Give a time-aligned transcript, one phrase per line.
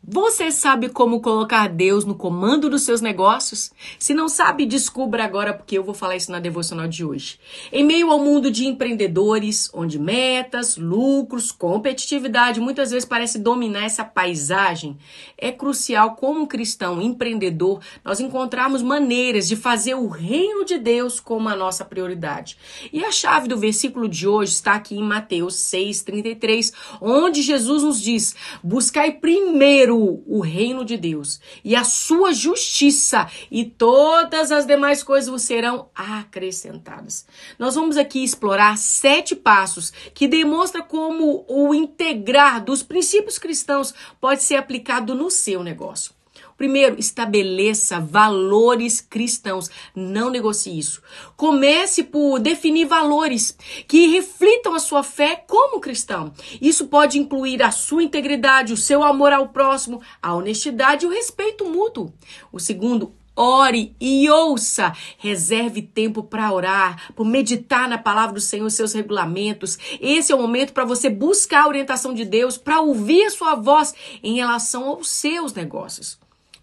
[0.00, 3.72] Você sabe como colocar Deus no comando dos seus negócios?
[3.98, 7.38] Se não sabe, descubra agora porque eu vou falar isso na devocional de hoje.
[7.70, 14.04] Em meio ao mundo de empreendedores, onde metas, lucros, competitividade muitas vezes parece dominar essa
[14.04, 14.96] paisagem,
[15.36, 21.50] é crucial como cristão empreendedor nós encontrarmos maneiras de fazer o reino de Deus como
[21.50, 22.56] a nossa prioridade.
[22.92, 28.00] E a chave do versículo de hoje está aqui em Mateus 6:33, onde Jesus nos
[28.00, 35.02] diz: "Buscai primeiro o reino de Deus e a sua justiça, e todas as demais
[35.02, 37.26] coisas vos serão acrescentadas.
[37.58, 44.42] Nós vamos aqui explorar sete passos que demonstram como o integrar dos princípios cristãos pode
[44.42, 46.17] ser aplicado no seu negócio.
[46.58, 49.70] Primeiro, estabeleça valores cristãos.
[49.94, 51.00] Não negocie isso.
[51.36, 56.32] Comece por definir valores que reflitam a sua fé como cristão.
[56.60, 61.12] Isso pode incluir a sua integridade, o seu amor ao próximo, a honestidade e o
[61.12, 62.12] respeito mútuo.
[62.50, 64.92] O segundo, ore e ouça.
[65.16, 69.78] Reserve tempo para orar, por meditar na palavra do Senhor, seus regulamentos.
[70.00, 73.54] Esse é o momento para você buscar a orientação de Deus, para ouvir a sua
[73.54, 76.18] voz em relação aos seus negócios.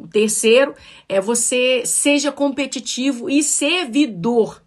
[0.00, 0.74] O terceiro
[1.06, 4.62] é você seja competitivo e servidor.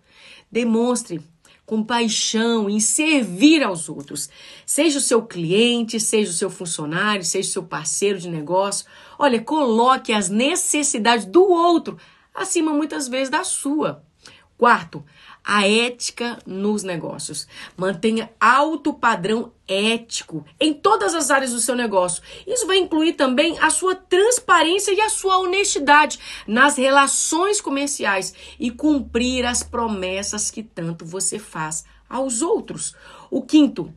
[0.52, 1.20] Demonstre
[1.66, 4.30] compaixão em servir aos outros.
[4.64, 8.86] Seja o seu cliente, seja o seu funcionário, seja o seu parceiro de negócio.
[9.18, 11.98] Olha, coloque as necessidades do outro
[12.32, 14.04] acima muitas vezes da sua.
[14.56, 15.04] Quarto,
[15.44, 17.48] a ética nos negócios.
[17.76, 22.24] Mantenha alto padrão ético em todas as áreas do seu negócio.
[22.48, 28.72] Isso vai incluir também a sua transparência e a sua honestidade nas relações comerciais e
[28.72, 32.96] cumprir as promessas que tanto você faz aos outros.
[33.30, 33.94] O quinto,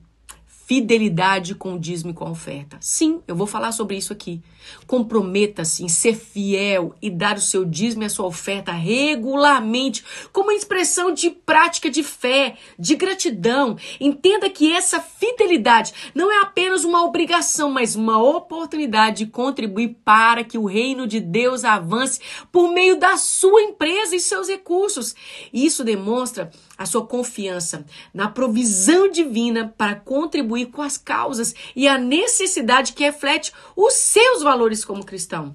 [0.66, 2.76] fidelidade com o dízimo e com a oferta.
[2.80, 4.42] Sim, eu vou falar sobre isso aqui.
[4.84, 10.50] Comprometa-se em ser fiel e dar o seu dízimo e a sua oferta regularmente, como
[10.50, 13.76] expressão de prática de fé, de gratidão.
[14.00, 20.42] Entenda que essa fidelidade não é apenas uma obrigação, mas uma oportunidade de contribuir para
[20.42, 22.20] que o reino de Deus avance
[22.50, 25.14] por meio da sua empresa e seus recursos.
[25.52, 31.98] Isso demonstra a sua confiança na provisão divina para contribuir com as causas e a
[31.98, 35.54] necessidade que reflete os seus valores como cristão.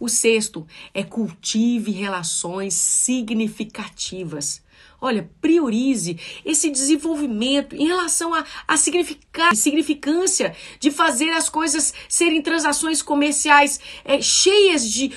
[0.00, 4.62] O sexto é cultive relações significativas.
[4.98, 8.76] Olha, priorize esse desenvolvimento em relação à
[9.54, 15.12] significância de fazer as coisas serem transações comerciais é, cheias de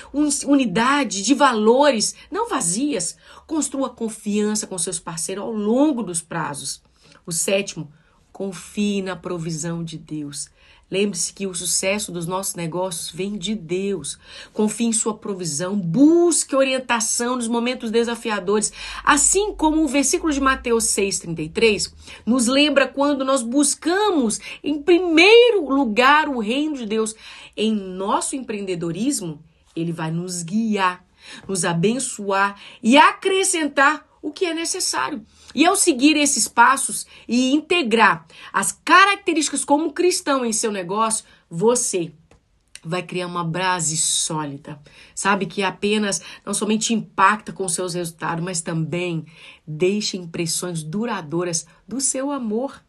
[0.46, 3.16] unidade, de valores, não vazias.
[3.46, 6.82] Construa confiança com seus parceiros ao longo dos prazos.
[7.26, 7.90] O sétimo,
[8.34, 10.50] Confie na provisão de Deus.
[10.90, 14.18] Lembre-se que o sucesso dos nossos negócios vem de Deus.
[14.52, 18.72] Confie em sua provisão, busque orientação nos momentos desafiadores,
[19.02, 21.92] assim como o versículo de Mateus 6:33
[22.26, 27.14] nos lembra quando nós buscamos em primeiro lugar o reino de Deus
[27.56, 29.42] em nosso empreendedorismo,
[29.74, 31.04] ele vai nos guiar,
[31.48, 35.22] nos abençoar e acrescentar o que é necessário.
[35.54, 42.10] E ao seguir esses passos e integrar as características como cristão em seu negócio, você
[42.82, 44.80] vai criar uma base sólida.
[45.14, 49.26] Sabe que apenas não somente impacta com seus resultados, mas também
[49.66, 52.82] deixa impressões duradouras do seu amor,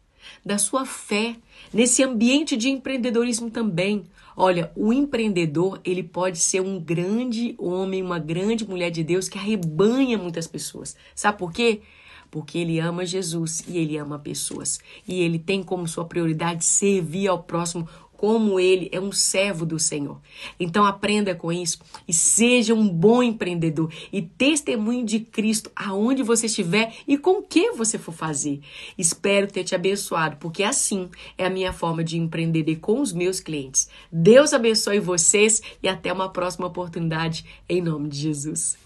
[0.45, 1.35] da sua fé,
[1.73, 4.05] nesse ambiente de empreendedorismo também.
[4.37, 9.37] Olha, o empreendedor, ele pode ser um grande homem, uma grande mulher de Deus que
[9.37, 10.95] arrebanha muitas pessoas.
[11.15, 11.81] Sabe por quê?
[12.29, 14.79] Porque ele ama Jesus e ele ama pessoas.
[15.07, 17.87] E ele tem como sua prioridade servir ao próximo
[18.17, 20.19] como ele é um servo do Senhor.
[20.59, 26.45] Então aprenda com isso e seja um bom empreendedor e testemunho de Cristo aonde você
[26.45, 28.61] estiver e com o que você for fazer.
[28.97, 33.39] Espero ter te abençoado, porque assim é a minha forma de empreender com os meus
[33.39, 33.89] clientes.
[34.11, 38.84] Deus abençoe vocês e até uma próxima oportunidade em nome de Jesus.